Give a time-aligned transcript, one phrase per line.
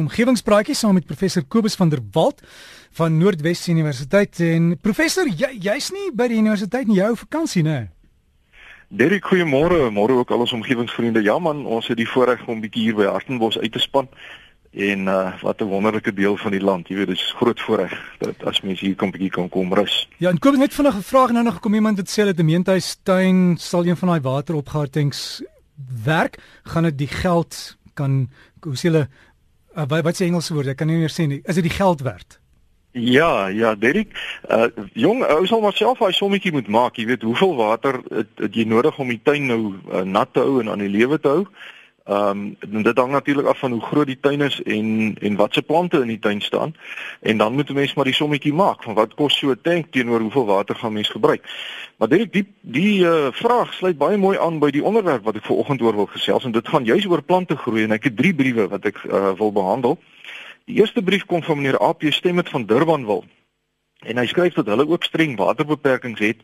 [0.00, 2.40] Omgewingspraatjie saam met professor Kobus van der Walt
[2.96, 4.40] van Noordwes Universiteit.
[4.40, 7.80] En professor jy jy's nie by die universiteit nie jou vakansie nê
[8.90, 9.84] Derek goeiemôre.
[9.94, 11.22] Môre ook al ons omgewingsvriende.
[11.22, 14.08] Ja man ons het die voorreg om bietjie hier by Hartenbos uit te span.
[14.70, 16.88] En uh, wat 'n wonderlike deel van die land.
[16.88, 20.08] Jy weet dit is groot voorreg dat as mense hier kom bietjie kan kom rus.
[20.18, 21.54] Ja en Kobus net vinnig 'n vraag nou nog.
[21.54, 25.42] Gekom iemand het sê dat die gemeentehuistuin sal een van daai wateropgaartings
[26.04, 26.38] werk.
[26.62, 28.30] Gaan dit die geld kan
[28.60, 29.08] hoe sê hulle
[29.80, 30.74] Uh, wat wat sê Engelse woorde?
[30.74, 31.40] Ek kan nie meer sê nie.
[31.44, 32.38] Is dit die geld werd?
[32.92, 34.12] Ja, ja, Derek.
[34.50, 34.66] Uh
[34.98, 36.98] jong, ou sal maar self daai sommetjie moet maak.
[36.98, 39.60] Jy weet hoeveel water het, het jy nodig om die tuin nou
[39.92, 41.44] uh, nat te hou en aan die lewe te hou?
[42.04, 45.54] Ehm um, dit hang natuurlik af van hoe groot die tuin is en en wat
[45.54, 46.74] se plante in die tuin staan.
[47.20, 49.86] En dan moet 'n mens maar die sommetjie maak van wat kos so 'n tank
[49.90, 51.44] teenoor hoeveel water gaan mens gebruik.
[51.96, 55.44] Maar dit die die uh, vraag sluit baie mooi aan by die onderwerp wat ek
[55.44, 58.34] vanoggend oor wil gesels en dit gaan juis oor plante groei en ek het drie
[58.34, 59.98] briewe wat ek uh, wil behandel.
[60.64, 63.28] Die eerste brief kom van meneer AP Stemmet van Durbanville.
[64.00, 66.36] En hy skryf dat hulle ook streng waterbeperkings het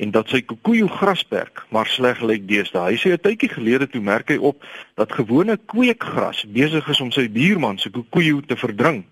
[0.00, 2.94] en dat sy kokoejo grasperk maar sleg lyk deesdae.
[2.94, 4.64] Hy sê 'n tydjie gelede toe merk hy op
[4.96, 9.04] dat gewone kweekgras besig is om sy buurman se kokoejo te verdring.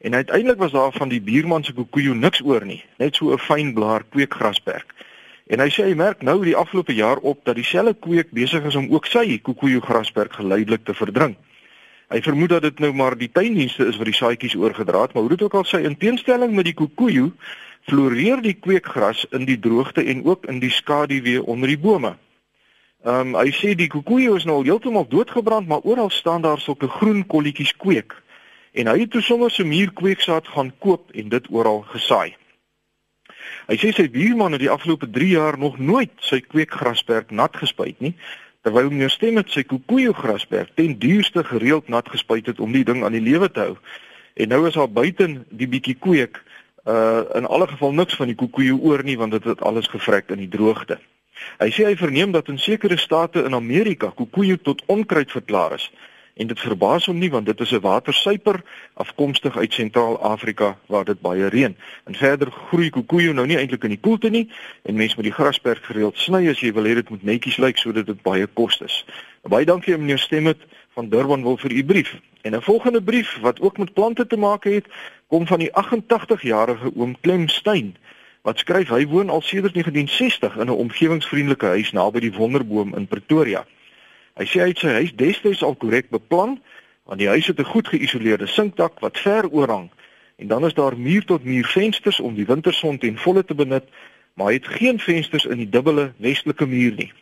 [0.00, 3.38] En uiteindelik was daar van die buurman se kokoejo niks oor nie, net so 'n
[3.38, 4.94] fyn blaar kweekgrasperk.
[5.46, 8.74] En hy sê hy merk nou die afgelope jaar op dat dieselfde kweek besig is
[8.74, 11.36] om ook sy kokoejo grasperk geleidelik te verdring.
[12.08, 15.22] Hy vermoed dat dit nou maar die tuindienste is wat die saadjies oorgedra het, maar
[15.22, 17.32] hoe dit ook al sy in teenstelling met die kokoejo
[17.88, 22.16] floreer die kweekgras in die droogte en ook in die skaduwee onder die bome.
[23.02, 26.60] Ehm um, hy sê die kokoejo is nou al heeltemal doodgebrand, maar oral staan daar
[26.60, 28.14] sulke groen kolletjies kweek.
[28.72, 32.36] En hy het toe sommer so muurkweeksaad gaan koop en dit oral gesaai.
[33.66, 37.98] Hy sê sy buurman het die afgelope 3 jaar nog nooit sy kweekgrasperk nat gespuit
[38.00, 38.14] nie,
[38.62, 42.84] terwyl meneer Stem met sy kokoejo grasperk ten duurste gereeld nat gespuit het om die
[42.86, 43.76] ding aan die lewe te hou.
[44.38, 46.38] En nou is daar buiten die bietjie kweek
[46.84, 50.30] uh in alle geval niks van die koekoeë oor nie want dit het alles gevrek
[50.30, 50.98] in die droogte.
[51.58, 55.90] Hy sê hy verneem dat in sekere state in Amerika koekoeë tot onkruid verklaar is
[56.34, 58.62] en dit verbaas hom nie want dit is 'n watersuiper
[58.94, 61.76] afkomstig uit Sentraal-Afrika waar dit baie reën.
[62.04, 64.50] En verder groei koekoeë nou nie eintlik in die koelte nie
[64.82, 67.76] en mense moet die grasperk gereeld sny as jy wil hê dit moet netjies lyk
[67.76, 69.04] sodat dit baie kos is.
[69.42, 70.58] Baie dankie meneer Stemmet
[70.92, 72.20] van Durban wil vir u brief.
[72.42, 74.86] En 'n volgende brief wat ook met plante te maak het,
[75.26, 77.96] kom van die 88-jarige oom Klem Steyn
[78.42, 83.06] wat skryf hy woon al sedert 1960 in 'n omgewingsvriendelike huis naby die Wonderboom in
[83.06, 83.66] Pretoria.
[84.34, 86.60] Hy sê hy het sy huis destyds al korrek beplan
[87.04, 89.90] want die huis het 'n goed geïsoleerde sinkdak wat ver oorhang
[90.36, 93.84] en dan is daar muur tot muur vensters om die winterson ten volle te benut,
[94.34, 97.12] maar hy het geen vensters in die dubbele westelike muur nie.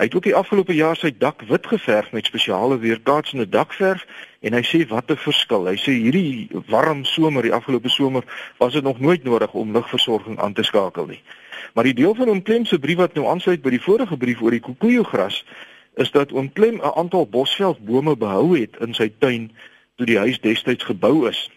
[0.00, 4.06] Hy het ook die afgelope jaar sy dak wit geverf met spesiale weerkaatsende dakverf
[4.40, 5.66] en hy sê wat 'n verskil.
[5.68, 8.24] Hy sê hierdie warm somer, die afgelope somer,
[8.56, 11.20] was dit nog nooit nodig om lugversorging aan te skakel nie.
[11.74, 14.40] Maar die deel van Oom Klem se brief wat nou aansluit by die vorige brief
[14.40, 15.44] oor die kokoejogras
[15.94, 19.52] is dat Oom Klem 'n aantal bosveldbome behou het in sy tuin
[19.96, 21.50] toe die huis destyds gebou is.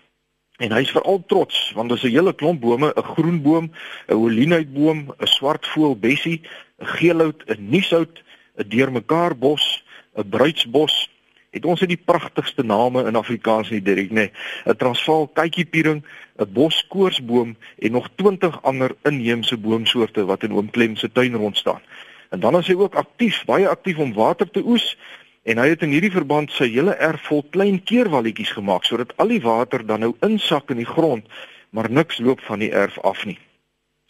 [0.57, 3.71] En hy is veral trots want daar's 'n hele klomp bome, 'n groenboom,
[4.07, 6.41] 'n olienhoutboom, 'n swartvoël bessie,
[6.81, 8.21] 'n geelhout, 'n nieshout,
[8.57, 9.83] 'n deurmekaar bos,
[10.15, 11.09] 'n bruidsbos.
[11.49, 14.31] Het ons het die pragtigste name in Afrikaans nie direk nê.
[14.65, 16.03] 'n Transvaal kytjiepiering,
[16.37, 21.57] 'n boskoorsboom en nog 20 ander inheemse boomsoorte wat in Oom Klem se tuin rond
[21.57, 21.81] staan.
[22.29, 24.97] En dan is hy ook aktief, baie aktief om water te oes
[25.43, 29.27] en hy het in hierdie verband sy hele erf vol klein keerwalletjies gemaak sodat al
[29.27, 31.27] die water dan nou insak in die grond,
[31.69, 33.37] maar niks loop van die erf af nie.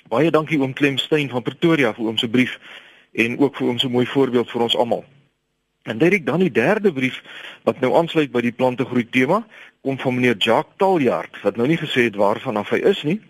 [0.07, 2.59] Baie dankie oom Klemstein van Pretoria vir oom se brief
[3.13, 5.05] en ook vir ons 'n mooi voorbeeld vir ons almal.
[5.83, 7.21] En dit dan die derde brief
[7.63, 9.45] wat nou aansluit by die plantegroei tema
[9.81, 13.21] kom van meneer Jacques Taljard wat nou nie gesê het waarvan af hy is nie.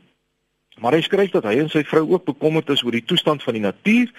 [0.81, 3.53] Maar hy skryf dat hy en sy vrou ook bekommerd is oor die toestand van
[3.53, 4.09] die natuur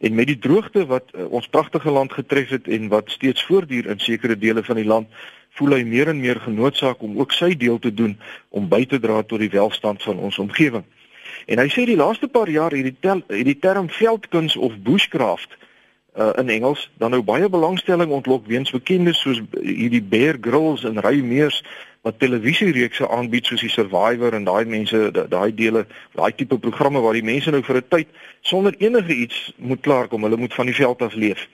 [0.00, 3.86] en met die droogte wat uh, ons pragtige land getref het en wat steeds voortduur
[3.86, 5.08] in sekere dele van die land,
[5.56, 8.16] voel hy meer en meer genoodsaak om ook sy deel te doen
[8.48, 10.84] om by te dra tot die welstand van ons omgewing.
[11.46, 14.78] En hy sê die laaste paar jaar het die tel, het die term veldkuns of
[14.82, 15.56] bushcraft
[16.16, 21.00] uh, in Engels dan nou baie belangstelling ontlok weens bekendes soos hierdie Bear Grylls en
[21.00, 21.62] Ray Mears
[22.02, 25.86] wat televisiereekse aanbied soos die Survivor en daai mense daai dele
[26.18, 28.08] daai tipe programme waar die mense nou vir 'n tyd
[28.40, 31.48] sonder enige iets moet klaarkom hulle moet van die veld af leef.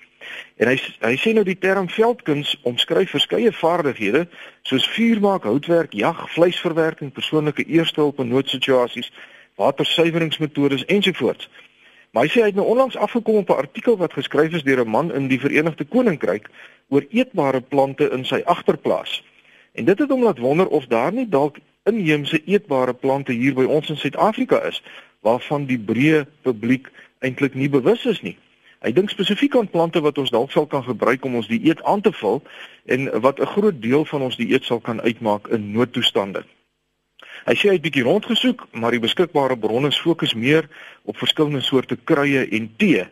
[0.56, 4.26] En hy hy sê nou die term veldkuns omskryf verskeie vaardighede
[4.62, 9.12] soos vuurmaak, houtwerk, jag, vleisverwerking, persoonlike eerste hulp in noodsituasies
[9.58, 11.48] watersuiweringsmetodes ensovoorts.
[12.12, 14.80] Maar hy sê hy het nou onlangs afgekom op 'n artikel wat geskryf is deur
[14.84, 16.48] 'n man in die Verenigde Koninkryk
[16.88, 19.22] oor eetbare plante in sy agterplaas.
[19.72, 23.64] En dit het hom laat wonder of daar nie dalk inheemse eetbare plante hier by
[23.64, 24.82] ons in Suid-Afrika is
[25.20, 28.36] waarvan die breë publiek eintlik nie bewus is nie.
[28.78, 32.00] Hy dink spesifiek aan plante wat ons dalk sal kan gebruik om ons dieet aan
[32.00, 32.42] te vul
[32.86, 36.44] en wat 'n groot deel van ons dieet sal kan uitmaak in noodtoestande.
[37.48, 40.66] Hy sê hy het bietjie rondgesoek, maar die beskikbare bronne fokus meer
[41.08, 43.06] op verskillende soorte kruie en tee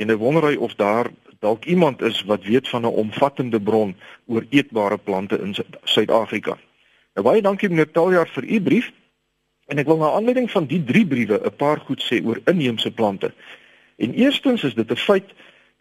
[0.00, 1.10] en hy wonder hy of daar
[1.44, 3.92] dalk iemand is wat weet van 'n omvattende bron
[4.26, 5.52] oor eetbare plante in
[5.84, 6.56] Suid-Afrika.
[7.14, 8.92] Nou baie dankie meneer Taljaard vir u brief.
[9.68, 12.90] En ek wil na aanleiding van die drie briewe 'n paar goed sê oor inheemse
[12.90, 13.32] plante.
[13.96, 15.28] En eerstens is dit 'n feit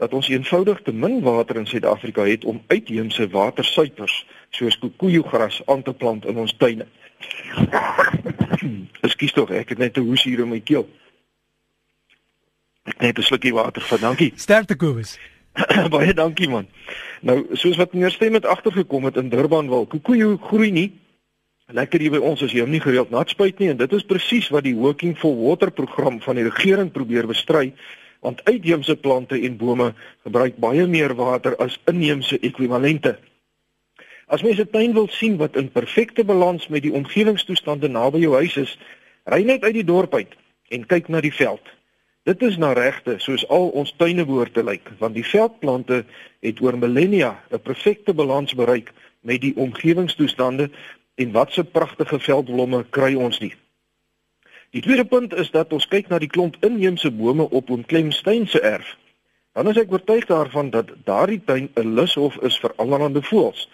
[0.01, 4.15] dat ons eenvoudig te min water in Suid-Afrika het om uitheemse watersuipers
[4.49, 6.87] soos kokoejogras aan te plant in ons tuine.
[9.05, 10.89] Ekskuus tog, ek het net 'n hoes hier in my keel.
[12.89, 14.31] Ek net 'n slukkie water, van dankie.
[14.47, 15.19] Sterkte Kobus.
[15.93, 16.65] Baie dankie man.
[17.21, 20.89] Nou, soos wat meneer Stem het agtergekom het in Durban wil kokoejo groei nie
[21.71, 24.03] lekker hier by ons as jy hom nie gereeld nat spuit nie en dit is
[24.03, 27.71] presies wat die Working for Water program van die regering probeer bestry
[28.21, 29.91] want uitheemse plante en bome
[30.23, 33.17] gebruik baie meer water as inheemse ekwivalente.
[34.27, 38.33] As mens 'n tuin wil sien wat in perfekte balans met die omgewingstoestande naby jou
[38.33, 38.77] huis is,
[39.25, 40.33] ry net uit die dorp uit
[40.69, 41.61] en kyk na die veld.
[42.23, 46.03] Dit is na regte soos al ons tuine behoort te lyk, want die veldplante
[46.39, 50.69] het oor millennia 'n perfekte balans bereik met die omgewingstoestande
[51.15, 53.53] en watse pragtige veldblomme kry ons nie.
[54.71, 58.45] Die tweede punt is dat ons kyk na die klomp inheemse bome op Oom Klemstein
[58.47, 58.93] se erf.
[59.51, 63.67] Dan is ek oortuig daarvan dat daardie tuin 'n lushof is vir allerlei voëls.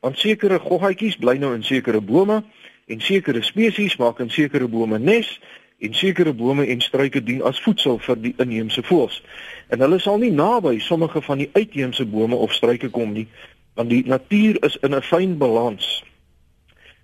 [0.00, 2.42] Want sekere goggatjies bly nou in sekere bome
[2.86, 5.40] en sekere spesies maak in sekere bome nes
[5.78, 9.22] en sekere bome en struike dien as voedsel vir die inheemse voëls.
[9.68, 13.28] En hulle sal nie naby sommige van die uitheemse bome of struike kom nie,
[13.74, 16.02] want die natuur is in 'n fyn balans.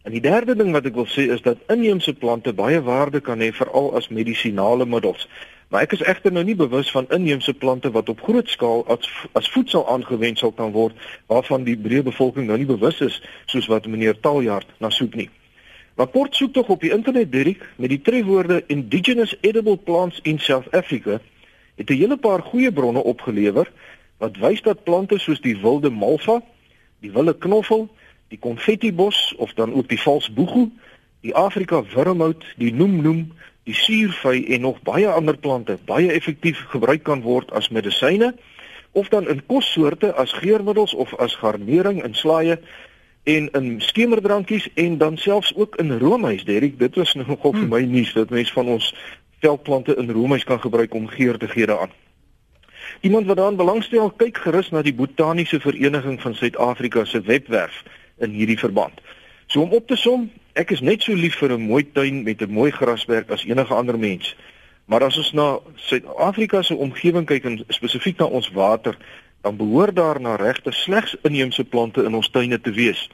[0.09, 3.43] En die derde ding wat ek wil sê is dat inheemse plante baie waarde kan
[3.45, 5.27] hê veral as medisinale middels.
[5.69, 9.11] Maar ek is egter nou nie bewus van inheemse plante wat op groot skaal as
[9.37, 10.97] as voedsel aangewend sal kan word
[11.29, 13.19] waarvan die breë bevolking nou nie bewus is
[13.53, 15.29] soos wat meneer Taljaard na soek nie.
[16.01, 20.41] Maar kort soek tog op die internet Dirk met die trefwoorde indigenous edible plants in
[20.41, 21.21] South Africa
[21.77, 23.69] het 'n hele paar goeie bronne opgelewer
[24.25, 26.41] wat wys dat plante soos die wilde malva,
[27.05, 27.91] die wilde knoffel
[28.29, 30.69] die konfettibos of dan ook die valsboegoe,
[31.21, 33.33] die Afrika wurmhout, die noemnoem,
[33.69, 38.33] die suurvy en nog baie ander plante baie effektief gebruik kan word as medisyne
[38.97, 42.57] of dan in kossoorte as geurmiddels of as garnering in slaaie
[43.29, 47.61] en in skemerdrankies en dan selfs ook in roomys Derek dit was nog op vir
[47.61, 47.75] hmm.
[47.75, 48.95] my nuus dat mense van ons
[49.45, 51.93] veldplante in roomys kan gebruik om geur te gee daaraan.
[53.01, 57.85] Iemand wat daaraan belangstel, kyk gerus na die Botaniese Vereniging van Suid-Afrika se webwerf
[58.20, 59.00] in hierdie verband.
[59.47, 62.43] So om op te som, ek is net so lief vir 'n mooi tuin met
[62.43, 64.37] 'n mooi grasperk as enige ander mens.
[64.85, 68.97] Maar as ons na Suid-Afrika se omgewing kyk en spesifiek na ons water,
[69.41, 73.11] dan behoort daar na regte slegs inheemse plante in ons tuine te wees.